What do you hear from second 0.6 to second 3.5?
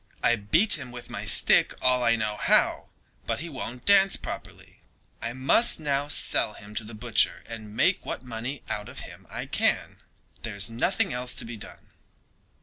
him with my stick all I know how, but he